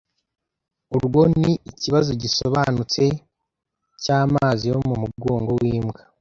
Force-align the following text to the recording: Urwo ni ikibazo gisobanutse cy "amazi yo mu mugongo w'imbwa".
Urwo 0.95 1.21
ni 1.39 1.51
ikibazo 1.71 2.11
gisobanutse 2.21 3.03
cy 4.01 4.09
"amazi 4.21 4.63
yo 4.71 4.77
mu 4.87 4.95
mugongo 5.01 5.51
w'imbwa". 5.59 6.01